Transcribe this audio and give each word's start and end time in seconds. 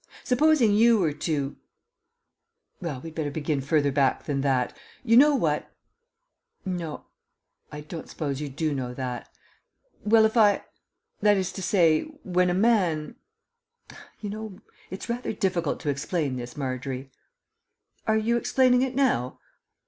Supposing 0.23 0.73
you 0.73 0.97
were 0.97 1.13
to 1.13 1.57
Well, 2.81 3.01
we'd 3.01 3.13
better 3.13 3.29
begin 3.29 3.61
further 3.61 3.91
back 3.91 4.23
than 4.23 4.41
that. 4.41 4.75
You 5.03 5.15
know 5.15 5.35
what 5.35 5.69
No, 6.65 7.05
I 7.71 7.81
don't 7.81 8.09
suppose 8.09 8.41
you 8.41 8.49
do 8.49 8.73
know 8.73 8.95
that. 8.95 9.29
Well, 10.03 10.25
if 10.25 10.35
I 10.35 10.63
that 11.19 11.37
is 11.37 11.51
to 11.51 11.61
say, 11.61 12.05
when 12.23 12.49
a 12.49 12.55
man 12.55 13.15
you 14.21 14.31
know, 14.31 14.57
it's 14.89 15.07
rather 15.07 15.33
difficult 15.33 15.79
to 15.81 15.89
explain 15.89 16.35
this, 16.35 16.57
Margery." 16.57 17.11
"Are 18.07 18.17
you 18.17 18.37
explaining 18.37 18.81
it 18.81 18.95
now?" 18.95 19.39